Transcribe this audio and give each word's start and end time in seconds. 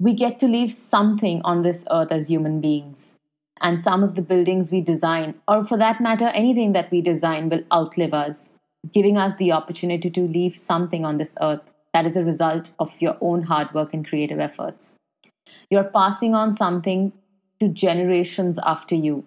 we 0.00 0.12
get 0.14 0.38
to 0.40 0.46
leave 0.46 0.70
something 0.70 1.40
on 1.42 1.62
this 1.62 1.84
earth 1.90 2.12
as 2.12 2.30
human 2.30 2.60
beings. 2.60 3.14
And 3.60 3.82
some 3.82 4.04
of 4.04 4.14
the 4.14 4.22
buildings 4.22 4.70
we 4.70 4.80
design, 4.80 5.34
or 5.48 5.64
for 5.64 5.76
that 5.78 6.00
matter, 6.00 6.26
anything 6.28 6.72
that 6.72 6.90
we 6.92 7.00
design, 7.00 7.48
will 7.48 7.64
outlive 7.72 8.14
us, 8.14 8.52
giving 8.92 9.18
us 9.18 9.34
the 9.34 9.50
opportunity 9.50 10.08
to 10.10 10.20
leave 10.20 10.54
something 10.54 11.04
on 11.04 11.16
this 11.16 11.34
earth 11.42 11.72
that 11.92 12.06
is 12.06 12.14
a 12.14 12.24
result 12.24 12.70
of 12.78 13.00
your 13.00 13.16
own 13.20 13.42
hard 13.42 13.74
work 13.74 13.92
and 13.92 14.06
creative 14.06 14.38
efforts. 14.38 14.94
You're 15.68 15.84
passing 15.84 16.34
on 16.34 16.52
something 16.52 17.12
to 17.58 17.68
generations 17.68 18.60
after 18.64 18.94
you. 18.94 19.26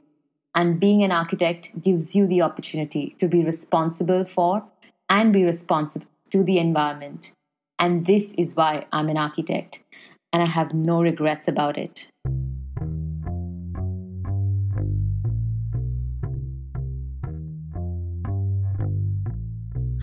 And 0.55 0.79
being 0.79 1.03
an 1.03 1.11
architect 1.11 1.81
gives 1.81 2.15
you 2.15 2.27
the 2.27 2.41
opportunity 2.41 3.09
to 3.19 3.27
be 3.27 3.43
responsible 3.43 4.23
for 4.23 4.63
and 5.09 5.33
be 5.33 5.43
responsible 5.43 6.07
to 6.29 6.43
the 6.43 6.59
environment. 6.59 7.33
And 7.77 8.05
this 8.05 8.33
is 8.37 8.55
why 8.55 8.85
I'm 8.93 9.09
an 9.09 9.17
architect 9.17 9.83
and 10.33 10.41
I 10.41 10.45
have 10.45 10.73
no 10.73 11.01
regrets 11.01 11.47
about 11.47 11.77
it. 11.77 12.07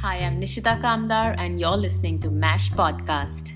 Hi, 0.01 0.19
I'm 0.19 0.41
Nishita 0.41 0.81
Kamdar, 0.81 1.35
and 1.39 1.59
you're 1.59 1.77
listening 1.77 2.21
to 2.21 2.31
MASH 2.31 2.71
Podcast. 2.73 3.53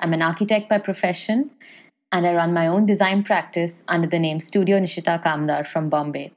I'm 0.00 0.12
an 0.12 0.22
architect 0.22 0.68
by 0.68 0.78
profession, 0.78 1.50
and 2.12 2.26
I 2.26 2.34
run 2.34 2.54
my 2.54 2.68
own 2.68 2.86
design 2.86 3.24
practice 3.24 3.84
under 3.88 4.06
the 4.06 4.18
name 4.18 4.40
Studio 4.40 4.78
Nishita 4.78 5.22
Kamdar 5.22 5.66
from 5.66 5.88
Bombay. 5.88 6.32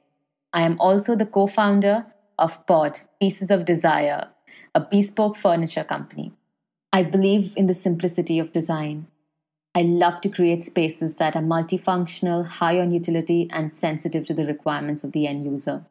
I 0.52 0.62
am 0.62 0.78
also 0.80 1.14
the 1.16 1.26
co 1.26 1.46
founder 1.46 2.06
of 2.38 2.66
Pod, 2.66 3.00
Pieces 3.20 3.50
of 3.50 3.64
Desire, 3.64 4.31
a 4.74 4.80
bespoke 4.80 5.36
furniture 5.36 5.84
company. 5.84 6.32
I 6.92 7.02
believe 7.02 7.54
in 7.56 7.66
the 7.66 7.74
simplicity 7.74 8.38
of 8.38 8.52
design. 8.52 9.06
I 9.74 9.82
love 9.82 10.20
to 10.20 10.28
create 10.28 10.64
spaces 10.64 11.14
that 11.16 11.34
are 11.34 11.42
multifunctional, 11.42 12.44
high 12.44 12.78
on 12.78 12.92
utility, 12.92 13.48
and 13.50 13.72
sensitive 13.72 14.26
to 14.26 14.34
the 14.34 14.44
requirements 14.44 15.02
of 15.02 15.12
the 15.12 15.26
end 15.26 15.46
user. 15.46 15.84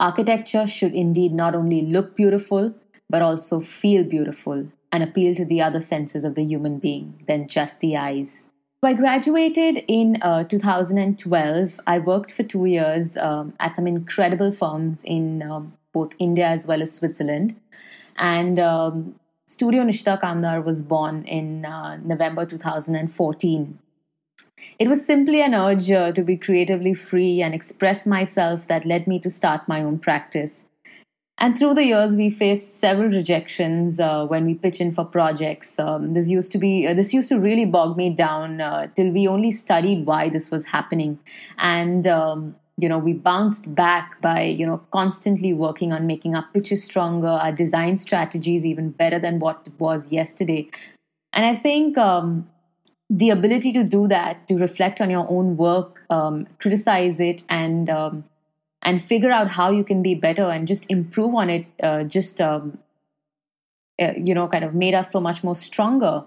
Architecture 0.00 0.66
should 0.66 0.94
indeed 0.94 1.32
not 1.32 1.54
only 1.54 1.82
look 1.82 2.16
beautiful, 2.16 2.74
but 3.10 3.20
also 3.20 3.60
feel 3.60 4.04
beautiful 4.04 4.68
and 4.90 5.02
appeal 5.02 5.34
to 5.34 5.44
the 5.44 5.60
other 5.60 5.80
senses 5.80 6.24
of 6.24 6.34
the 6.34 6.44
human 6.44 6.78
being 6.78 7.22
than 7.26 7.46
just 7.46 7.80
the 7.80 7.96
eyes. 7.96 8.48
So 8.82 8.88
I 8.88 8.94
graduated 8.94 9.84
in 9.86 10.20
uh, 10.22 10.44
2012. 10.44 11.80
I 11.86 11.98
worked 11.98 12.32
for 12.32 12.42
two 12.42 12.64
years 12.64 13.16
um, 13.16 13.54
at 13.60 13.76
some 13.76 13.86
incredible 13.86 14.50
firms 14.50 15.04
in 15.04 15.42
um, 15.42 15.72
both 15.92 16.14
India 16.18 16.46
as 16.46 16.66
well 16.66 16.82
as 16.82 16.94
Switzerland. 16.94 17.54
And 18.16 18.58
um, 18.58 19.14
Studio 19.46 19.82
Nishita 19.82 20.20
Kamdar 20.20 20.64
was 20.64 20.82
born 20.82 21.24
in 21.24 21.64
uh, 21.64 21.96
November 21.96 22.46
2014. 22.46 23.78
It 24.78 24.88
was 24.88 25.04
simply 25.04 25.42
an 25.42 25.54
urge 25.54 25.90
uh, 25.90 26.12
to 26.12 26.22
be 26.22 26.36
creatively 26.36 26.94
free 26.94 27.42
and 27.42 27.54
express 27.54 28.06
myself 28.06 28.66
that 28.68 28.84
led 28.84 29.06
me 29.06 29.18
to 29.20 29.30
start 29.30 29.68
my 29.68 29.82
own 29.82 29.98
practice. 29.98 30.66
And 31.38 31.58
through 31.58 31.74
the 31.74 31.84
years, 31.84 32.14
we 32.14 32.30
faced 32.30 32.78
several 32.78 33.10
rejections 33.10 33.98
uh, 33.98 34.24
when 34.26 34.46
we 34.46 34.54
pitch 34.54 34.80
in 34.80 34.92
for 34.92 35.04
projects. 35.04 35.78
Um, 35.78 36.12
this 36.12 36.30
used 36.30 36.52
to 36.52 36.58
be 36.58 36.86
uh, 36.86 36.94
this 36.94 37.12
used 37.12 37.28
to 37.30 37.40
really 37.40 37.64
bog 37.64 37.96
me 37.96 38.10
down 38.10 38.60
uh, 38.60 38.86
till 38.94 39.10
we 39.10 39.26
only 39.26 39.50
studied 39.50 40.06
why 40.06 40.28
this 40.28 40.52
was 40.52 40.66
happening, 40.66 41.18
and 41.58 42.06
um, 42.06 42.54
you 42.82 42.88
know 42.88 42.98
we 42.98 43.12
bounced 43.12 43.72
back 43.74 44.20
by 44.20 44.42
you 44.42 44.66
know 44.66 44.78
constantly 44.90 45.52
working 45.52 45.92
on 45.92 46.06
making 46.06 46.34
our 46.34 46.46
pitches 46.52 46.82
stronger 46.84 47.28
our 47.28 47.52
design 47.52 47.96
strategies 47.96 48.66
even 48.66 48.90
better 48.90 49.20
than 49.20 49.38
what 49.38 49.62
it 49.66 49.72
was 49.78 50.10
yesterday. 50.12 50.68
And 51.32 51.46
i 51.46 51.54
think 51.54 51.96
um, 51.96 52.48
the 53.08 53.30
ability 53.30 53.72
to 53.72 53.84
do 53.84 54.08
that 54.08 54.48
to 54.48 54.56
reflect 54.56 55.00
on 55.00 55.10
your 55.10 55.26
own 55.30 55.56
work 55.56 56.02
um, 56.10 56.46
criticize 56.58 57.20
it 57.20 57.42
and 57.48 57.88
um, 57.88 58.24
and 58.82 59.02
figure 59.02 59.30
out 59.30 59.52
how 59.52 59.70
you 59.70 59.84
can 59.84 60.02
be 60.02 60.14
better 60.14 60.50
and 60.50 60.66
just 60.66 60.90
improve 60.90 61.34
on 61.34 61.50
it 61.50 61.66
uh, 61.82 62.02
just 62.02 62.40
um, 62.40 62.78
uh, 64.02 64.12
you 64.16 64.34
know 64.34 64.48
kind 64.48 64.64
of 64.64 64.74
made 64.74 64.94
us 64.94 65.12
so 65.12 65.20
much 65.20 65.44
more 65.44 65.54
stronger 65.54 66.24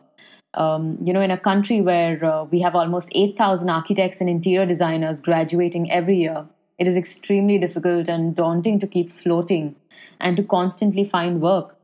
um, 0.56 0.98
you 1.04 1.14
know, 1.14 1.22
in 1.22 1.32
a 1.32 1.38
country 1.38 1.82
where 1.82 2.24
uh, 2.24 2.44
we 2.46 2.60
have 2.62 2.76
almost 2.76 3.10
8,000 3.14 3.70
architects 3.70 4.22
and 4.22 4.30
interior 4.30 4.66
designers 4.66 5.20
graduating 5.20 5.92
every 5.92 6.18
year, 6.18 6.46
it 6.78 6.88
is 6.88 6.98
extremely 6.98 7.58
difficult 7.58 8.08
and 8.08 8.36
daunting 8.36 8.80
to 8.80 8.88
keep 8.88 9.10
floating 9.10 9.76
and 10.20 10.36
to 10.38 10.44
constantly 10.44 11.04
find 11.04 11.42
work. 11.42 11.78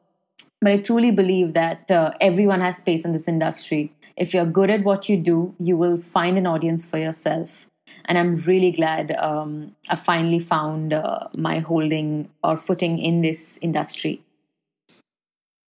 But 0.62 0.72
I 0.72 0.78
truly 0.78 1.12
believe 1.12 1.54
that 1.54 1.90
uh, 1.90 2.12
everyone 2.22 2.62
has 2.62 2.78
space 2.78 3.04
in 3.04 3.14
this 3.14 3.28
industry. 3.28 3.92
If 4.16 4.34
you're 4.34 4.46
good 4.46 4.70
at 4.70 4.84
what 4.84 5.10
you 5.10 5.18
do, 5.18 5.56
you 5.60 5.76
will 5.76 5.98
find 5.98 6.38
an 6.38 6.46
audience 6.46 6.86
for 6.86 6.98
yourself. 6.98 7.68
And 8.06 8.18
I'm 8.18 8.36
really 8.36 8.72
glad 8.72 9.12
um, 9.14 9.76
I 9.90 9.96
finally 9.96 10.40
found 10.40 10.94
uh, 10.94 11.28
my 11.36 11.60
holding 11.60 12.30
or 12.44 12.58
footing 12.58 13.00
in 13.00 13.22
this 13.22 13.58
industry. 13.62 14.22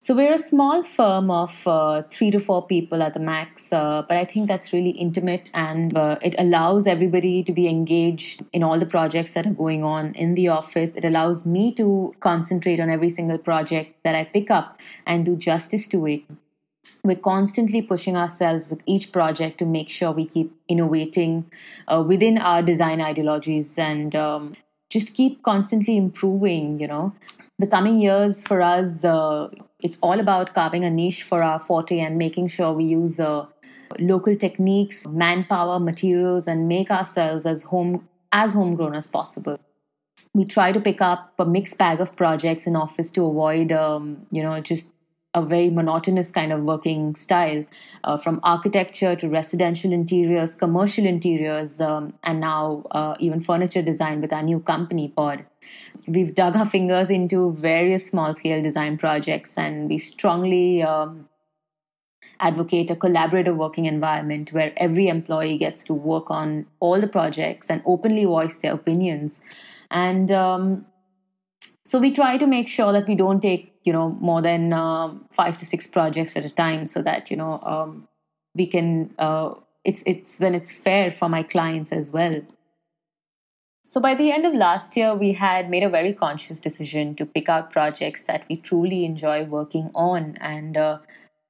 So 0.02 0.16
we're 0.16 0.32
a 0.32 0.38
small 0.38 0.82
firm 0.82 1.30
of 1.30 1.64
uh, 1.64 2.02
three 2.10 2.32
to 2.32 2.40
four 2.40 2.66
people 2.66 3.04
at 3.04 3.14
the 3.14 3.20
max, 3.20 3.72
uh, 3.72 4.02
but 4.08 4.16
I 4.16 4.24
think 4.24 4.48
that's 4.48 4.72
really 4.72 4.90
intimate 4.90 5.48
and 5.54 5.96
uh, 5.96 6.18
it 6.20 6.34
allows 6.38 6.88
everybody 6.88 7.44
to 7.44 7.52
be 7.52 7.68
engaged 7.68 8.44
in 8.52 8.64
all 8.64 8.80
the 8.80 8.84
projects 8.94 9.34
that 9.34 9.46
are 9.46 9.52
going 9.52 9.84
on 9.84 10.12
in 10.16 10.34
the 10.34 10.48
office. 10.48 10.96
It 10.96 11.04
allows 11.04 11.46
me 11.46 11.72
to 11.74 12.12
concentrate 12.18 12.80
on 12.80 12.90
every 12.90 13.10
single 13.10 13.38
project 13.38 13.94
that 14.02 14.16
I 14.16 14.24
pick 14.24 14.50
up 14.50 14.80
and 15.06 15.24
do 15.24 15.36
justice 15.36 15.86
to 15.86 16.04
it. 16.06 16.22
We're 17.04 17.14
constantly 17.14 17.80
pushing 17.80 18.16
ourselves 18.16 18.68
with 18.68 18.82
each 18.86 19.12
project 19.12 19.58
to 19.58 19.64
make 19.64 19.88
sure 19.88 20.10
we 20.10 20.26
keep 20.26 20.52
innovating 20.66 21.48
uh, 21.86 22.02
within 22.04 22.38
our 22.38 22.60
design 22.60 23.00
ideologies 23.00 23.78
and 23.78 24.16
um, 24.16 24.56
just 24.90 25.14
keep 25.14 25.44
constantly 25.44 25.96
improving, 25.96 26.80
you 26.80 26.88
know. 26.88 27.14
The 27.60 27.68
coming 27.68 28.00
years 28.00 28.42
for 28.42 28.60
us, 28.60 29.04
uh, 29.04 29.48
it's 29.82 29.98
all 30.00 30.20
about 30.20 30.54
carving 30.54 30.84
a 30.84 30.90
niche 30.90 31.22
for 31.22 31.42
our 31.42 31.58
forte 31.58 31.98
and 31.98 32.16
making 32.16 32.46
sure 32.46 32.72
we 32.72 32.84
use 32.84 33.18
uh, 33.18 33.46
local 33.98 34.36
techniques, 34.36 35.06
manpower, 35.08 35.78
materials, 35.78 36.46
and 36.46 36.68
make 36.68 36.90
ourselves 36.90 37.44
as 37.44 37.64
home 37.64 38.08
as 38.32 38.52
homegrown 38.52 38.94
as 38.94 39.06
possible. 39.06 39.58
We 40.34 40.46
try 40.46 40.72
to 40.72 40.80
pick 40.80 41.02
up 41.02 41.34
a 41.38 41.44
mixed 41.44 41.76
bag 41.76 42.00
of 42.00 42.16
projects 42.16 42.66
in 42.66 42.76
office 42.76 43.10
to 43.10 43.26
avoid, 43.26 43.72
um, 43.72 44.26
you 44.30 44.42
know, 44.42 44.58
just 44.60 44.91
a 45.34 45.42
very 45.42 45.70
monotonous 45.70 46.30
kind 46.30 46.52
of 46.52 46.62
working 46.62 47.14
style, 47.14 47.64
uh, 48.04 48.16
from 48.16 48.38
architecture 48.42 49.16
to 49.16 49.28
residential 49.28 49.92
interiors, 49.92 50.54
commercial 50.54 51.06
interiors, 51.06 51.80
um, 51.80 52.12
and 52.22 52.40
now 52.40 52.84
uh, 52.90 53.14
even 53.18 53.40
furniture 53.40 53.82
design 53.82 54.20
with 54.20 54.32
our 54.32 54.42
new 54.42 54.60
company, 54.60 55.08
Pod. 55.08 55.44
We've 56.06 56.34
dug 56.34 56.56
our 56.56 56.66
fingers 56.66 57.08
into 57.08 57.52
various 57.52 58.06
small 58.06 58.34
scale 58.34 58.62
design 58.62 58.98
projects, 58.98 59.56
and 59.56 59.88
we 59.88 59.98
strongly 59.98 60.82
um, 60.82 61.28
advocate 62.40 62.90
a 62.90 62.96
collaborative 62.96 63.56
working 63.56 63.86
environment 63.86 64.52
where 64.52 64.72
every 64.76 65.08
employee 65.08 65.56
gets 65.56 65.82
to 65.84 65.94
work 65.94 66.30
on 66.30 66.66
all 66.80 67.00
the 67.00 67.06
projects 67.06 67.70
and 67.70 67.82
openly 67.86 68.24
voice 68.24 68.56
their 68.56 68.74
opinions. 68.74 69.40
And 69.90 70.30
um, 70.30 70.86
so 71.84 71.98
we 71.98 72.12
try 72.12 72.36
to 72.38 72.46
make 72.46 72.68
sure 72.68 72.92
that 72.92 73.06
we 73.06 73.14
don't 73.14 73.40
take 73.40 73.71
you 73.84 73.92
know 73.92 74.10
more 74.20 74.42
than 74.42 74.72
uh, 74.72 75.12
five 75.30 75.58
to 75.58 75.66
six 75.66 75.86
projects 75.86 76.36
at 76.36 76.44
a 76.44 76.50
time 76.50 76.86
so 76.86 77.02
that 77.02 77.30
you 77.30 77.36
know 77.36 77.60
um, 77.64 78.08
we 78.54 78.66
can 78.66 79.12
uh, 79.18 79.54
it's 79.84 80.02
it's 80.06 80.38
then 80.38 80.54
it's 80.54 80.70
fair 80.70 81.10
for 81.10 81.28
my 81.28 81.42
clients 81.42 81.92
as 81.92 82.10
well. 82.10 82.40
So 83.84 84.00
by 84.00 84.14
the 84.14 84.30
end 84.30 84.46
of 84.46 84.54
last 84.54 84.96
year 84.96 85.14
we 85.14 85.32
had 85.32 85.68
made 85.68 85.82
a 85.82 85.88
very 85.88 86.12
conscious 86.12 86.60
decision 86.60 87.14
to 87.16 87.26
pick 87.26 87.48
out 87.48 87.72
projects 87.72 88.22
that 88.22 88.44
we 88.48 88.56
truly 88.56 89.04
enjoy 89.04 89.44
working 89.44 89.90
on. 89.94 90.38
And 90.40 90.76
uh, 90.76 90.98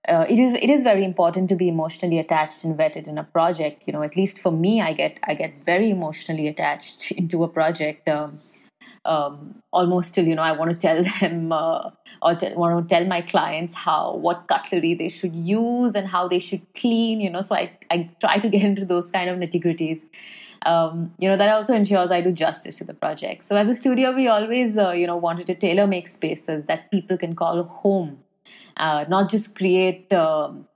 uh, 0.08 0.24
it 0.28 0.38
is 0.38 0.54
it 0.54 0.70
is 0.70 0.82
very 0.82 1.04
important 1.04 1.50
to 1.50 1.56
be 1.56 1.68
emotionally 1.68 2.18
attached 2.18 2.64
and 2.64 2.76
vetted 2.76 3.06
in 3.06 3.18
a 3.18 3.24
project. 3.24 3.84
You 3.86 3.92
know 3.92 4.02
at 4.02 4.16
least 4.16 4.38
for 4.38 4.50
me 4.50 4.80
i 4.80 4.92
get 4.92 5.20
i 5.24 5.34
get 5.34 5.62
very 5.64 5.90
emotionally 5.90 6.48
attached 6.48 7.12
into 7.22 7.44
a 7.44 7.48
project. 7.48 8.08
Um, 8.08 8.38
um, 9.04 9.62
almost 9.72 10.14
till 10.14 10.26
you 10.26 10.34
know 10.34 10.42
I 10.42 10.52
want 10.52 10.70
to 10.70 10.76
tell 10.76 11.02
them 11.20 11.52
uh, 11.52 11.90
or 12.22 12.34
t- 12.34 12.54
want 12.54 12.88
to 12.88 12.94
tell 12.94 13.06
my 13.06 13.20
clients 13.20 13.74
how 13.74 14.14
what 14.16 14.46
cutlery 14.48 14.94
they 14.94 15.08
should 15.08 15.34
use 15.34 15.94
and 15.94 16.06
how 16.06 16.28
they 16.28 16.38
should 16.38 16.62
clean. 16.74 17.20
You 17.20 17.30
know, 17.30 17.40
so 17.40 17.54
I 17.54 17.72
I 17.90 18.10
try 18.20 18.38
to 18.38 18.48
get 18.48 18.62
into 18.62 18.84
those 18.84 19.10
kind 19.10 19.28
of 19.28 19.38
nitty 19.38 19.62
gritties. 19.62 20.02
Um, 20.64 21.12
you 21.18 21.28
know 21.28 21.36
that 21.36 21.48
also 21.48 21.74
ensures 21.74 22.12
I 22.12 22.20
do 22.20 22.30
justice 22.30 22.78
to 22.78 22.84
the 22.84 22.94
project. 22.94 23.42
So 23.42 23.56
as 23.56 23.68
a 23.68 23.74
studio, 23.74 24.12
we 24.12 24.28
always 24.28 24.78
uh, 24.78 24.92
you 24.92 25.06
know 25.06 25.16
wanted 25.16 25.46
to 25.46 25.54
tailor 25.54 25.86
make 25.86 26.08
spaces 26.08 26.66
that 26.66 26.90
people 26.90 27.16
can 27.18 27.34
call 27.34 27.64
home, 27.64 28.18
uh, 28.76 29.04
not 29.08 29.28
just 29.28 29.56
create 29.56 30.12
um, 30.12 30.68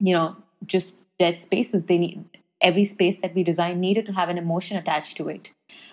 you 0.00 0.14
know 0.14 0.36
just 0.64 1.06
dead 1.18 1.38
spaces. 1.38 1.84
They 1.84 1.98
need 1.98 2.24
every 2.60 2.84
space 2.84 3.20
that 3.20 3.34
we 3.34 3.42
design 3.42 3.80
needed 3.80 4.06
to 4.06 4.12
have 4.12 4.28
an 4.28 4.38
emotion 4.38 4.76
attached 4.76 5.16
to 5.16 5.28
it. 5.28 5.50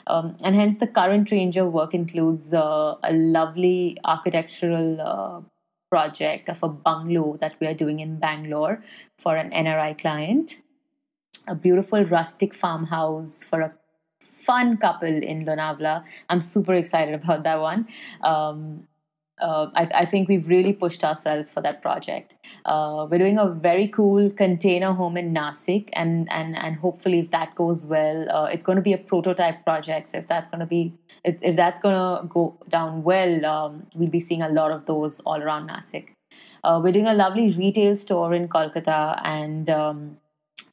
Um, 0.07 0.38
and 0.44 0.56
hence, 0.56 0.77
the 0.77 0.88
current 0.88 1.31
range 1.31 1.57
of 1.57 1.71
work 1.71 1.94
includes 1.94 2.53
uh, 2.53 2.95
a 3.03 3.13
lovely 3.13 3.97
architectural 4.03 5.01
uh, 5.01 5.41
project 5.89 6.50
of 6.50 6.62
a 6.63 6.69
bungalow 6.69 7.38
that 7.38 7.56
we 7.59 7.67
are 7.67 7.73
doing 7.73 8.00
in 8.00 8.19
Bangalore 8.19 8.81
for 9.17 9.35
an 9.35 9.51
NRI 9.51 9.97
client. 9.97 10.62
A 11.47 11.56
beautiful 11.56 12.03
rustic 12.03 12.53
farmhouse 12.53 13.44
for 13.44 13.62
a 13.62 13.73
fun 14.19 14.77
couple 14.77 15.07
in 15.31 15.45
Lonavala. 15.45 16.03
I'm 16.29 16.41
super 16.41 16.73
excited 16.73 17.13
about 17.13 17.44
that 17.44 17.59
one. 17.59 17.88
Um, 18.21 18.88
uh, 19.40 19.70
I, 19.76 19.90
I, 19.94 20.06
think 20.06 20.30
we've 20.30 20.48
really 20.48 20.72
pushed 20.72 21.04
ourselves 21.04 21.50
for 21.50 21.62
that 21.62 21.82
project. 21.82 22.36
Uh, 22.64 23.06
we're 23.10 23.18
doing 23.18 23.38
a 23.38 23.48
very 23.48 23.88
cool 23.88 24.30
container 24.30 24.94
home 24.94 25.18
in 25.18 25.34
Nasik, 25.34 25.90
and 25.94 26.32
and 26.32 26.56
and 26.56 26.78
hopefully, 26.78 27.20
if 27.20 27.32
that 27.32 27.54
goes 27.56 27.86
well, 27.86 28.30
uh, 28.32 28.46
it's 28.46 28.64
going 28.64 28.78
to 28.78 28.82
be 28.82 28.94
a 28.94 28.98
prototype 28.98 29.66
project. 29.66 30.08
So 30.08 30.20
if 30.20 30.28
that's 30.28 30.48
going 30.48 30.62
to 30.62 30.66
be 30.66 30.94
if, 31.26 31.38
if 31.42 31.56
that's 31.58 31.80
going 31.80 31.96
to 31.96 32.28
go 32.28 32.58
down 32.70 33.04
well, 33.04 33.46
um, 33.46 33.88
we'll 33.94 34.10
be 34.10 34.22
seeing 34.22 34.42
a 34.42 34.50
lot 34.50 34.72
of 34.72 34.86
those 34.86 35.20
all 35.22 35.42
around 35.42 35.70
Nasik. 35.70 36.12
Uh, 36.64 36.80
we're 36.82 36.94
doing 36.94 37.08
a 37.08 37.14
lovely 37.14 37.52
retail 37.52 37.96
store 37.96 38.34
in 38.34 38.48
Kolkata, 38.48 39.20
and 39.26 39.70
um, 39.70 40.18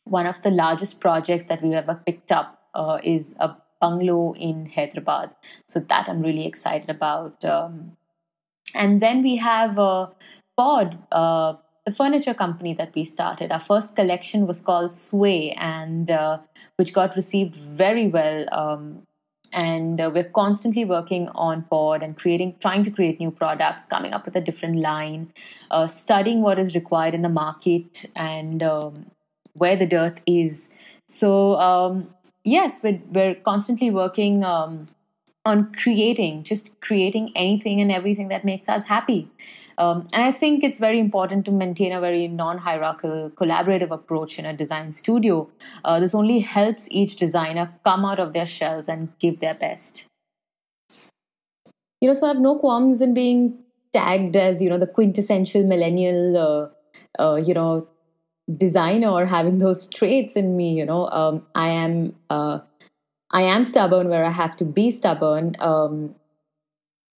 one 0.04 0.26
of 0.26 0.40
the 0.42 0.50
largest 0.50 1.00
projects 1.00 1.46
that 1.46 1.62
we've 1.62 1.72
ever 1.72 2.00
picked 2.06 2.30
up 2.30 2.62
uh, 2.74 2.98
is 3.02 3.34
a 3.40 3.56
bungalow 3.80 4.34
in 4.34 4.66
Hyderabad. 4.66 5.30
So 5.66 5.80
that 5.80 6.08
I'm 6.08 6.22
really 6.22 6.46
excited 6.46 6.88
about. 6.88 7.44
Um, 7.44 7.96
and 8.74 9.00
then 9.00 9.22
we 9.22 9.36
have 9.36 9.78
uh, 9.78 10.06
Pod, 10.56 10.98
uh, 11.10 11.54
the 11.86 11.92
furniture 11.92 12.34
company 12.34 12.74
that 12.74 12.94
we 12.94 13.04
started. 13.04 13.50
Our 13.50 13.60
first 13.60 13.96
collection 13.96 14.46
was 14.46 14.60
called 14.60 14.92
Sway, 14.92 15.52
and 15.52 16.10
uh, 16.10 16.38
which 16.76 16.92
got 16.92 17.16
received 17.16 17.56
very 17.56 18.06
well. 18.06 18.46
Um, 18.52 19.06
and 19.52 20.00
uh, 20.00 20.10
we're 20.12 20.24
constantly 20.24 20.84
working 20.84 21.28
on 21.34 21.62
pod 21.64 22.02
and 22.02 22.16
creating 22.16 22.56
trying 22.60 22.82
to 22.84 22.90
create 22.90 23.20
new 23.20 23.30
products 23.30 23.84
coming 23.84 24.12
up 24.14 24.24
with 24.24 24.34
a 24.34 24.40
different 24.40 24.76
line 24.76 25.30
uh, 25.70 25.86
studying 25.86 26.40
what 26.40 26.58
is 26.58 26.74
required 26.74 27.14
in 27.14 27.20
the 27.20 27.28
market 27.28 28.06
and 28.16 28.62
um, 28.62 29.10
where 29.52 29.76
the 29.76 29.84
dirt 29.84 30.22
is 30.26 30.70
so 31.06 31.56
um, 31.60 32.08
yes 32.44 32.80
we're, 32.82 32.98
we're 33.10 33.34
constantly 33.34 33.90
working 33.90 34.42
um, 34.42 34.88
on 35.44 35.72
creating, 35.74 36.44
just 36.44 36.80
creating 36.80 37.32
anything 37.34 37.80
and 37.80 37.90
everything 37.90 38.28
that 38.28 38.44
makes 38.44 38.68
us 38.68 38.84
happy. 38.86 39.28
Um, 39.78 40.06
and 40.12 40.22
I 40.22 40.32
think 40.32 40.62
it's 40.62 40.78
very 40.78 41.00
important 41.00 41.44
to 41.46 41.50
maintain 41.50 41.92
a 41.92 42.00
very 42.00 42.28
non 42.28 42.58
hierarchical, 42.58 43.30
collaborative 43.30 43.90
approach 43.90 44.38
in 44.38 44.46
a 44.46 44.52
design 44.52 44.92
studio. 44.92 45.50
Uh, 45.84 45.98
this 45.98 46.14
only 46.14 46.40
helps 46.40 46.88
each 46.90 47.16
designer 47.16 47.72
come 47.84 48.04
out 48.04 48.20
of 48.20 48.32
their 48.32 48.46
shells 48.46 48.88
and 48.88 49.08
give 49.18 49.40
their 49.40 49.54
best. 49.54 50.04
You 52.00 52.08
know, 52.08 52.14
so 52.14 52.26
I 52.26 52.28
have 52.28 52.40
no 52.40 52.58
qualms 52.58 53.00
in 53.00 53.14
being 53.14 53.58
tagged 53.92 54.36
as, 54.36 54.60
you 54.60 54.68
know, 54.68 54.78
the 54.78 54.86
quintessential 54.86 55.64
millennial, 55.64 56.72
uh, 57.18 57.22
uh, 57.22 57.36
you 57.36 57.54
know, 57.54 57.88
designer 58.58 59.08
or 59.08 59.26
having 59.26 59.58
those 59.58 59.86
traits 59.86 60.34
in 60.34 60.56
me. 60.56 60.74
You 60.74 60.84
know, 60.84 61.08
um, 61.08 61.46
I 61.54 61.68
am 61.68 62.14
uh, 62.28 62.60
I 63.32 63.42
am 63.42 63.64
stubborn 63.64 64.08
where 64.08 64.24
I 64.24 64.30
have 64.30 64.56
to 64.56 64.64
be 64.64 64.90
stubborn. 64.90 65.56
Um, 65.58 66.14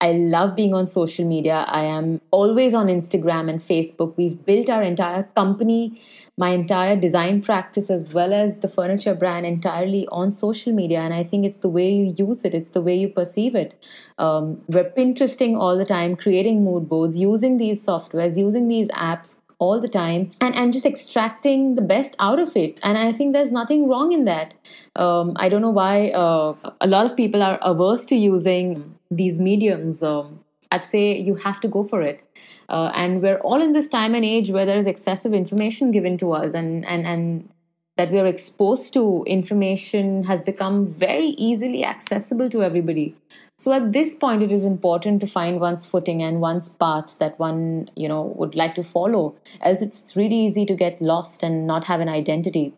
I 0.00 0.12
love 0.12 0.54
being 0.54 0.74
on 0.74 0.86
social 0.86 1.24
media. 1.24 1.64
I 1.66 1.84
am 1.84 2.20
always 2.30 2.74
on 2.74 2.88
Instagram 2.88 3.48
and 3.48 3.58
Facebook. 3.58 4.16
We've 4.16 4.44
built 4.44 4.68
our 4.68 4.82
entire 4.82 5.22
company, 5.22 6.00
my 6.36 6.50
entire 6.50 6.94
design 6.94 7.40
practice, 7.40 7.90
as 7.90 8.12
well 8.12 8.34
as 8.34 8.58
the 8.58 8.68
furniture 8.68 9.14
brand 9.14 9.46
entirely 9.46 10.06
on 10.08 10.30
social 10.30 10.72
media. 10.72 11.00
And 11.00 11.14
I 11.14 11.22
think 11.24 11.46
it's 11.46 11.58
the 11.58 11.70
way 11.70 11.90
you 11.90 12.14
use 12.18 12.44
it, 12.44 12.54
it's 12.54 12.70
the 12.70 12.82
way 12.82 12.96
you 12.98 13.08
perceive 13.08 13.54
it. 13.54 13.82
Um, 14.18 14.60
we're 14.68 14.90
Pinteresting 14.90 15.56
all 15.56 15.78
the 15.78 15.86
time, 15.86 16.16
creating 16.16 16.64
mood 16.64 16.88
boards, 16.88 17.16
using 17.16 17.56
these 17.56 17.84
softwares, 17.84 18.36
using 18.36 18.68
these 18.68 18.88
apps, 18.88 19.40
all 19.58 19.80
the 19.80 19.88
time 19.88 20.30
and, 20.40 20.54
and 20.54 20.72
just 20.72 20.86
extracting 20.86 21.74
the 21.76 21.82
best 21.82 22.16
out 22.18 22.38
of 22.38 22.56
it. 22.56 22.78
And 22.82 22.98
I 22.98 23.12
think 23.12 23.32
there's 23.32 23.52
nothing 23.52 23.88
wrong 23.88 24.12
in 24.12 24.24
that. 24.24 24.54
Um, 24.96 25.32
I 25.36 25.48
don't 25.48 25.62
know 25.62 25.70
why 25.70 26.10
uh, 26.10 26.54
a 26.80 26.86
lot 26.86 27.06
of 27.06 27.16
people 27.16 27.42
are 27.42 27.58
averse 27.62 28.06
to 28.06 28.16
using 28.16 28.96
these 29.10 29.40
mediums. 29.40 30.02
Um, 30.02 30.40
I'd 30.72 30.86
say 30.86 31.18
you 31.18 31.36
have 31.36 31.60
to 31.60 31.68
go 31.68 31.84
for 31.84 32.02
it. 32.02 32.22
Uh, 32.68 32.90
and 32.94 33.22
we're 33.22 33.38
all 33.38 33.62
in 33.62 33.72
this 33.72 33.88
time 33.88 34.14
and 34.14 34.24
age 34.24 34.50
where 34.50 34.64
there's 34.64 34.86
excessive 34.86 35.34
information 35.34 35.90
given 35.90 36.16
to 36.18 36.32
us, 36.32 36.54
and, 36.54 36.84
and, 36.86 37.06
and 37.06 37.48
that 37.96 38.10
we 38.10 38.18
are 38.18 38.26
exposed 38.26 38.92
to 38.94 39.24
information 39.26 40.24
has 40.24 40.42
become 40.42 40.86
very 40.86 41.28
easily 41.48 41.84
accessible 41.84 42.50
to 42.50 42.62
everybody. 42.62 43.14
So 43.58 43.72
at 43.72 43.92
this 43.92 44.14
point 44.14 44.42
it 44.42 44.50
is 44.50 44.64
important 44.64 45.20
to 45.20 45.26
find 45.26 45.60
one's 45.60 45.86
footing 45.86 46.22
and 46.22 46.40
one's 46.40 46.68
path 46.68 47.14
that 47.18 47.38
one 47.38 47.90
you 47.94 48.08
know 48.08 48.22
would 48.36 48.54
like 48.54 48.74
to 48.74 48.82
follow 48.82 49.36
else 49.60 49.80
it's 49.80 50.16
really 50.16 50.40
easy 50.46 50.66
to 50.66 50.74
get 50.74 51.00
lost 51.00 51.42
and 51.44 51.66
not 51.66 51.84
have 51.84 52.00
an 52.00 52.08
identity. 52.08 52.74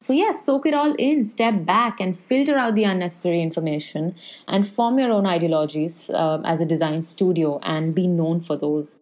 So 0.00 0.14
yes 0.14 0.46
soak 0.46 0.64
it 0.64 0.72
all 0.72 0.94
in 0.94 1.26
step 1.26 1.66
back 1.66 2.00
and 2.00 2.18
filter 2.18 2.56
out 2.56 2.74
the 2.74 2.84
unnecessary 2.84 3.42
information 3.42 4.14
and 4.46 4.66
form 4.66 4.98
your 4.98 5.12
own 5.12 5.26
ideologies 5.26 6.08
uh, 6.08 6.40
as 6.44 6.62
a 6.62 6.64
design 6.64 7.02
studio 7.02 7.60
and 7.62 7.94
be 7.94 8.06
known 8.06 8.40
for 8.40 8.56
those 8.56 8.96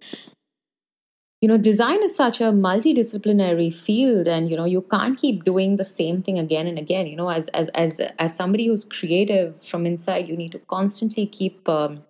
you 1.40 1.48
know 1.48 1.58
design 1.58 2.02
is 2.02 2.16
such 2.16 2.40
a 2.40 2.44
multidisciplinary 2.44 3.72
field 3.74 4.26
and 4.26 4.50
you 4.50 4.56
know 4.56 4.64
you 4.64 4.82
can't 4.82 5.18
keep 5.18 5.44
doing 5.44 5.76
the 5.76 5.84
same 5.84 6.22
thing 6.22 6.38
again 6.38 6.66
and 6.66 6.78
again. 6.78 7.06
You 7.06 7.16
know 7.16 7.28
as 7.28 7.48
as 7.48 7.68
as 7.74 8.00
as 8.18 8.36
somebody 8.36 8.66
who's 8.66 8.84
creative 8.84 9.62
from 9.62 9.86
inside 9.86 10.28
you 10.28 10.36
need 10.36 10.52
to 10.52 10.58
constantly 10.60 11.26
keep 11.26 11.68
um, 11.68 12.02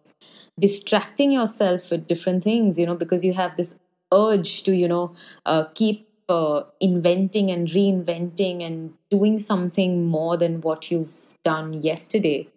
distracting 0.59 1.33
yourself 1.33 1.91
with 1.91 2.07
different 2.07 2.45
things 2.45 2.79
you 2.79 2.87
know 2.87 2.95
because 2.95 3.25
you 3.25 3.33
have 3.35 3.57
this 3.57 3.75
urge 4.13 4.63
to 4.65 4.73
you 4.75 4.89
know 4.89 5.15
uh, 5.47 5.65
keep 5.75 6.09
uh, 6.29 6.63
inventing 6.81 7.51
and 7.51 7.69
reinventing 7.69 8.65
and 8.65 8.93
doing 9.11 9.39
something 9.39 10.07
more 10.07 10.37
than 10.37 10.61
what 10.61 10.91
you've 10.91 11.15
done 11.45 11.73
yesterday. 11.83 12.49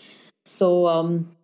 So 0.46 0.88
um 0.88 1.36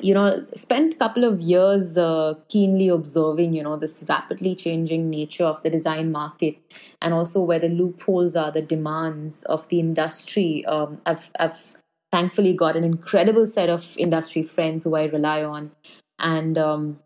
you 0.00 0.14
know 0.14 0.44
spent 0.54 0.94
a 0.94 0.96
couple 0.96 1.22
of 1.22 1.40
years 1.40 1.98
uh, 1.98 2.34
keenly 2.48 2.88
observing 2.88 3.52
you 3.52 3.62
know 3.62 3.76
this 3.76 4.02
rapidly 4.08 4.54
changing 4.54 5.10
nature 5.10 5.44
of 5.44 5.62
the 5.62 5.68
design 5.68 6.10
market 6.10 6.56
and 7.02 7.12
also 7.12 7.42
where 7.42 7.58
the 7.58 7.68
loopholes 7.68 8.34
are 8.34 8.50
the 8.50 8.62
demands 8.62 9.42
of 9.44 9.68
the 9.68 9.80
industry. 9.80 10.64
Um, 10.64 11.00
I've, 11.04 11.30
I've 11.38 11.74
thankfully 12.12 12.52
got 12.52 12.76
an 12.76 12.84
incredible 12.84 13.46
set 13.46 13.68
of 13.68 13.94
industry 13.98 14.42
friends 14.42 14.84
who 14.84 14.94
i 14.94 15.04
rely 15.04 15.42
on. 15.42 15.72
And 16.18 16.56
um, 16.56 17.00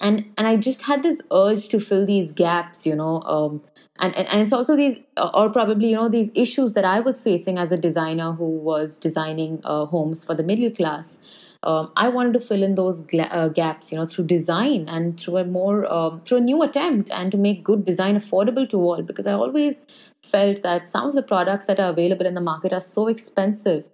and 0.00 0.24
and 0.36 0.46
i 0.46 0.56
just 0.56 0.82
had 0.82 1.02
this 1.02 1.20
urge 1.32 1.68
to 1.68 1.80
fill 1.80 2.04
these 2.06 2.30
gaps 2.30 2.86
you 2.86 2.94
know 2.94 3.20
um, 3.22 3.62
and, 4.00 4.14
and 4.16 4.26
and 4.28 4.40
it's 4.40 4.52
also 4.52 4.76
these 4.76 4.98
or 5.34 5.50
probably 5.50 5.90
you 5.90 5.96
know 5.96 6.08
these 6.08 6.30
issues 6.34 6.72
that 6.72 6.84
i 6.84 7.00
was 7.00 7.20
facing 7.20 7.58
as 7.58 7.72
a 7.72 7.76
designer 7.76 8.32
who 8.32 8.48
was 8.70 8.98
designing 8.98 9.60
uh, 9.64 9.84
homes 9.86 10.24
for 10.24 10.34
the 10.34 10.42
middle 10.42 10.70
class 10.70 11.18
um, 11.64 11.90
I 11.96 12.08
wanted 12.10 12.34
to 12.34 12.40
fill 12.40 12.62
in 12.62 12.74
those 12.74 13.00
gla- 13.00 13.32
uh, 13.32 13.48
gaps, 13.48 13.90
you 13.90 13.96
know, 13.96 14.06
through 14.06 14.26
design 14.26 14.86
and 14.86 15.18
through 15.18 15.38
a 15.38 15.44
more 15.44 15.90
um, 15.90 16.20
through 16.20 16.38
a 16.38 16.40
new 16.42 16.62
attempt 16.62 17.10
and 17.10 17.32
to 17.32 17.38
make 17.38 17.64
good 17.64 17.86
design 17.86 18.18
affordable 18.18 18.68
to 18.68 18.76
all. 18.76 19.02
Because 19.02 19.26
I 19.26 19.32
always 19.32 19.80
felt 20.22 20.62
that 20.62 20.90
some 20.90 21.08
of 21.08 21.14
the 21.14 21.22
products 21.22 21.64
that 21.64 21.80
are 21.80 21.88
available 21.88 22.26
in 22.26 22.34
the 22.34 22.42
market 22.42 22.74
are 22.74 22.82
so 22.82 23.08
expensive. 23.08 23.84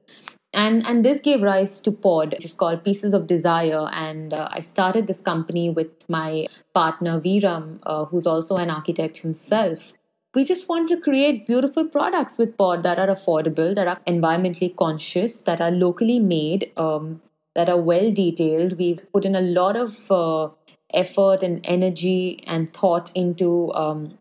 And, 0.52 0.84
and 0.84 1.04
this 1.04 1.20
gave 1.20 1.42
rise 1.42 1.80
to 1.80 1.92
Pod, 1.92 2.32
which 2.32 2.44
is 2.44 2.54
called 2.54 2.84
Pieces 2.84 3.14
of 3.14 3.26
Desire. 3.26 3.88
And 3.92 4.34
uh, 4.34 4.48
I 4.50 4.60
started 4.60 5.06
this 5.06 5.20
company 5.20 5.70
with 5.70 5.88
my 6.08 6.46
partner 6.74 7.20
Viram, 7.20 7.78
uh, 7.84 8.04
who's 8.06 8.26
also 8.26 8.56
an 8.56 8.70
architect 8.70 9.18
himself 9.18 9.92
we 10.34 10.44
just 10.44 10.68
want 10.68 10.88
to 10.88 10.96
create 10.96 11.46
beautiful 11.46 11.84
products 11.84 12.38
with 12.38 12.56
pod 12.56 12.82
that 12.84 12.98
are 12.98 13.08
affordable 13.08 13.74
that 13.74 13.88
are 13.88 14.00
environmentally 14.06 14.74
conscious 14.76 15.40
that 15.42 15.60
are 15.60 15.70
locally 15.70 16.18
made 16.18 16.70
um, 16.76 17.20
that 17.54 17.68
are 17.68 17.80
well 17.80 18.12
detailed. 18.12 18.78
We've 18.78 19.00
put 19.12 19.24
in 19.24 19.34
a 19.34 19.40
lot 19.40 19.76
of 19.76 20.10
uh, 20.10 20.50
effort 20.94 21.42
and 21.42 21.60
energy 21.64 22.44
and 22.46 22.72
thought 22.72 23.10
into 23.14 23.72
um, 23.74 24.18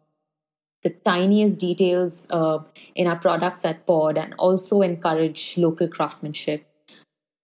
the 0.83 0.89
tiniest 0.89 1.59
details 1.59 2.25
uh, 2.29 2.59
in 2.95 3.07
our 3.07 3.17
products 3.17 3.65
at 3.65 3.85
Pod 3.85 4.17
and 4.17 4.33
also 4.37 4.81
encourage 4.81 5.57
local 5.57 5.87
craftsmanship. 5.87 6.65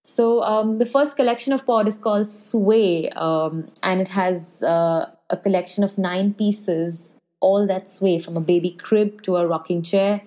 So, 0.04 0.42
um, 0.42 0.78
the 0.78 0.86
first 0.86 1.16
collection 1.16 1.52
of 1.52 1.66
Pod 1.66 1.88
is 1.88 1.98
called 1.98 2.28
Sway, 2.28 3.08
um, 3.10 3.68
and 3.82 4.00
it 4.00 4.08
has 4.08 4.62
uh, 4.62 5.10
a 5.30 5.36
collection 5.36 5.82
of 5.82 5.98
nine 5.98 6.32
pieces, 6.32 7.14
all 7.40 7.66
that 7.66 7.90
sway 7.90 8.18
from 8.18 8.36
a 8.36 8.40
baby 8.40 8.70
crib 8.70 9.22
to 9.22 9.36
a 9.36 9.46
rocking 9.46 9.82
chair 9.82 10.22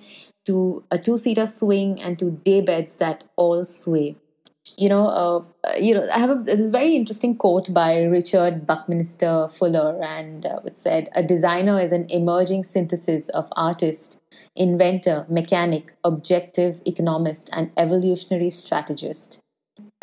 to 0.45 0.83
a 0.89 0.97
two 0.97 1.17
seater 1.17 1.45
swing 1.45 2.01
and 2.01 2.17
to 2.17 2.31
day 2.43 2.59
beds 2.59 2.95
that 2.95 3.23
all 3.35 3.63
sway 3.63 4.15
you 4.77 4.89
know, 4.89 5.07
uh, 5.07 5.73
you 5.77 5.93
know, 5.93 6.07
I 6.13 6.19
have 6.19 6.29
a, 6.29 6.35
this 6.35 6.69
very 6.69 6.95
interesting 6.95 7.35
quote 7.35 7.73
by 7.73 8.03
Richard 8.03 8.65
Buckminster 8.65 9.49
Fuller, 9.49 10.01
and 10.03 10.45
uh, 10.45 10.59
it 10.65 10.77
said, 10.77 11.09
"A 11.15 11.23
designer 11.23 11.79
is 11.79 11.91
an 11.91 12.09
emerging 12.09 12.63
synthesis 12.63 13.29
of 13.29 13.47
artist, 13.55 14.19
inventor, 14.55 15.25
mechanic, 15.29 15.93
objective, 16.03 16.81
economist, 16.85 17.49
and 17.51 17.71
evolutionary 17.77 18.49
strategist." 18.49 19.39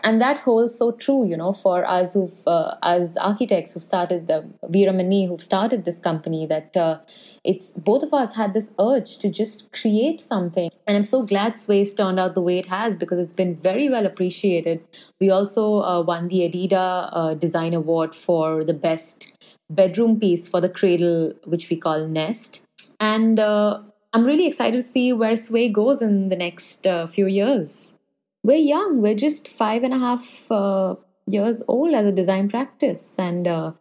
And 0.04 0.20
that 0.20 0.38
holds 0.38 0.76
so 0.76 0.92
true, 0.92 1.26
you 1.26 1.36
know, 1.36 1.52
for 1.52 1.84
us 1.88 2.12
who, 2.12 2.30
uh, 2.46 2.74
as 2.82 3.16
architects 3.16 3.72
who've 3.72 3.82
started 3.82 4.26
the 4.26 4.44
Veeram 4.64 5.00
and 5.00 5.08
me 5.08 5.26
who 5.26 5.38
started 5.38 5.84
this 5.84 5.98
company. 5.98 6.46
That 6.46 6.76
uh, 6.76 6.98
it's 7.44 7.70
both 7.72 8.02
of 8.02 8.12
us 8.12 8.36
had 8.36 8.52
this 8.52 8.70
urge 8.78 9.18
to 9.18 9.30
just 9.30 9.72
create 9.72 10.20
something, 10.20 10.70
and 10.86 10.96
I'm 10.96 11.04
so 11.04 11.22
glad 11.22 11.58
Sways 11.58 11.94
turned 11.94 12.20
out 12.20 12.34
the 12.34 12.42
way 12.42 12.58
it 12.58 12.66
has 12.66 12.94
because 12.94 13.18
it's 13.18 13.32
been 13.32 13.54
very 13.54 13.88
well 13.88 14.04
appreciated. 14.04 14.84
We 15.18 15.30
also 15.30 15.82
uh, 15.82 16.02
won 16.02 16.28
the 16.28 16.40
Adida 16.40 17.08
uh, 17.12 17.34
Design 17.34 17.72
Award 17.72 18.14
for 18.14 18.64
the 18.64 18.74
best 18.74 19.32
bedroom 19.70 20.20
piece 20.20 20.46
for 20.46 20.60
the 20.60 20.68
cradle, 20.68 21.32
which 21.44 21.70
we 21.70 21.76
call 21.76 22.06
Nest, 22.06 22.60
and 23.00 23.40
uh, 23.40 23.80
I'm 24.12 24.24
really 24.24 24.46
excited 24.46 24.76
to 24.76 24.86
see 24.86 25.14
where 25.14 25.36
Sway 25.36 25.70
goes 25.70 26.02
in 26.02 26.28
the 26.28 26.36
next 26.36 26.86
uh, 26.86 27.06
few 27.06 27.26
years 27.26 27.94
we're 28.46 28.56
young. 28.56 29.02
We're 29.02 29.16
just 29.16 29.48
five 29.48 29.82
and 29.82 29.92
a 29.92 29.98
half 29.98 30.50
uh, 30.50 30.94
years 31.26 31.62
old 31.66 31.94
as 31.94 32.06
a 32.06 32.12
design 32.12 32.48
practice, 32.48 33.18
and 33.18 33.48
uh, 33.48 33.72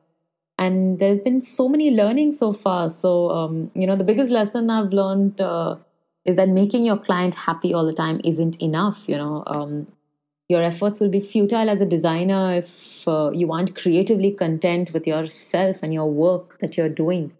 and 0.58 0.98
there's 1.00 1.20
been 1.20 1.40
so 1.40 1.70
many 1.70 1.92
learnings 1.92 2.40
so 2.40 2.52
far. 2.52 2.90
So 2.90 3.30
um, 3.30 3.72
you 3.76 3.86
know, 3.86 3.96
the 3.96 4.04
biggest 4.04 4.32
lesson 4.32 4.72
I've 4.72 4.92
learned 4.92 5.40
uh, 5.40 5.76
is 6.26 6.36
that 6.38 6.50
making 6.50 6.84
your 6.86 6.98
client 6.98 7.36
happy 7.36 7.74
all 7.76 7.86
the 7.86 7.94
time 7.94 8.20
isn't 8.24 8.60
enough. 8.60 9.04
You 9.08 9.18
know, 9.18 9.44
um, 9.46 9.88
your 10.48 10.62
efforts 10.62 11.00
will 11.00 11.10
be 11.10 11.20
futile 11.20 11.70
as 11.70 11.82
a 11.82 11.86
designer 11.86 12.54
if 12.56 13.08
uh, 13.08 13.32
you 13.34 13.52
aren't 13.52 13.76
creatively 13.76 14.32
content 14.32 14.94
with 14.94 15.08
yourself 15.08 15.82
and 15.82 15.94
your 15.94 16.10
work 16.10 16.60
that 16.60 16.78
you're 16.78 16.90
doing. 16.90 17.32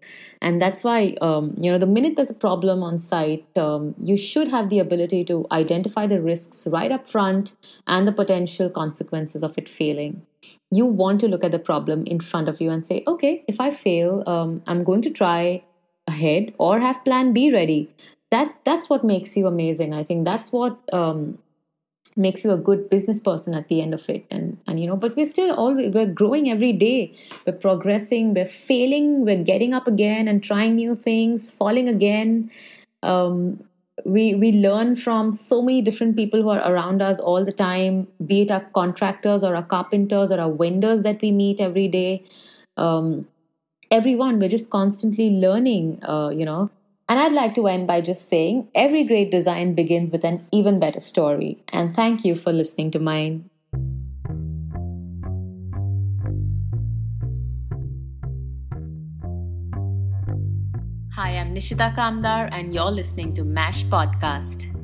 And 0.42 0.60
that's 0.60 0.82
why 0.82 1.16
um, 1.20 1.54
you 1.60 1.70
know 1.70 1.78
the 1.78 1.86
minute 1.86 2.16
there's 2.16 2.30
a 2.30 2.34
problem 2.34 2.82
on 2.82 2.98
site 2.98 3.46
um, 3.58 3.94
you 4.02 4.16
should 4.16 4.48
have 4.48 4.68
the 4.68 4.78
ability 4.80 5.24
to 5.26 5.46
identify 5.52 6.06
the 6.06 6.20
risks 6.20 6.66
right 6.66 6.90
up 6.90 7.06
front 7.06 7.52
and 7.86 8.06
the 8.06 8.12
potential 8.12 8.68
consequences 8.68 9.42
of 9.42 9.56
it 9.56 9.68
failing. 9.68 10.22
You 10.70 10.84
want 10.84 11.20
to 11.20 11.28
look 11.28 11.44
at 11.44 11.52
the 11.52 11.58
problem 11.58 12.04
in 12.06 12.20
front 12.20 12.48
of 12.48 12.60
you 12.60 12.70
and 12.70 12.84
say 12.84 13.02
okay 13.06 13.44
if 13.46 13.60
i 13.60 13.70
fail 13.70 14.24
um, 14.26 14.62
i'm 14.66 14.82
going 14.82 15.00
to 15.02 15.10
try 15.10 15.62
ahead 16.06 16.52
or 16.58 16.80
have 16.80 17.04
plan 17.04 17.32
b 17.32 17.52
ready. 17.52 17.90
That 18.30 18.54
that's 18.64 18.90
what 18.90 19.04
makes 19.04 19.36
you 19.36 19.46
amazing. 19.46 19.94
I 19.94 20.02
think 20.02 20.24
that's 20.24 20.52
what 20.52 20.78
um, 20.92 21.38
makes 22.16 22.44
you 22.44 22.50
a 22.52 22.56
good 22.56 22.88
business 22.90 23.20
person 23.20 23.54
at 23.54 23.68
the 23.68 23.80
end 23.82 23.94
of 23.94 24.08
it. 24.08 24.24
And 24.30 24.58
and 24.66 24.80
you 24.80 24.86
know 24.86 24.96
but 24.96 25.16
we're 25.16 25.26
still 25.26 25.54
always 25.54 25.94
we're 25.94 26.06
growing 26.06 26.50
every 26.50 26.72
day. 26.72 27.14
We're 27.46 27.52
progressing. 27.52 28.34
We're 28.34 28.46
failing. 28.46 29.24
We're 29.24 29.44
getting 29.44 29.74
up 29.74 29.86
again 29.86 30.28
and 30.28 30.42
trying 30.42 30.76
new 30.76 30.94
things 30.94 31.50
falling 31.50 31.88
again. 31.88 32.50
Um, 33.02 33.64
we 34.04 34.34
we 34.34 34.52
learn 34.52 34.94
from 34.94 35.32
so 35.32 35.62
many 35.62 35.80
different 35.82 36.16
people 36.16 36.42
who 36.42 36.50
are 36.50 36.70
around 36.70 37.00
us 37.02 37.18
all 37.18 37.44
the 37.44 37.52
time 37.52 38.06
be 38.26 38.42
it 38.42 38.50
our 38.50 38.64
contractors 38.74 39.42
or 39.42 39.54
our 39.56 39.62
carpenters 39.62 40.30
or 40.30 40.40
our 40.40 40.52
vendors 40.52 41.02
that 41.02 41.22
we 41.22 41.32
meet 41.32 41.60
every 41.60 41.88
day. 41.88 42.24
Um, 42.76 43.26
everyone 43.90 44.38
we're 44.38 44.48
just 44.48 44.68
constantly 44.70 45.30
learning 45.30 46.02
uh, 46.04 46.28
you 46.28 46.44
know 46.44 46.70
and 47.08 47.20
I'd 47.20 47.32
like 47.32 47.54
to 47.54 47.66
end 47.68 47.86
by 47.86 48.00
just 48.00 48.28
saying 48.28 48.68
every 48.74 49.04
great 49.04 49.30
design 49.30 49.74
begins 49.74 50.10
with 50.10 50.24
an 50.24 50.46
even 50.50 50.78
better 50.78 51.00
story. 51.00 51.62
And 51.72 51.94
thank 51.94 52.24
you 52.24 52.34
for 52.34 52.52
listening 52.52 52.90
to 52.92 52.98
mine. 52.98 53.48
Hi, 61.14 61.38
I'm 61.38 61.54
Nishita 61.54 61.94
Kamdar, 61.96 62.50
and 62.52 62.74
you're 62.74 62.90
listening 62.90 63.32
to 63.34 63.44
MASH 63.44 63.84
Podcast. 63.84 64.75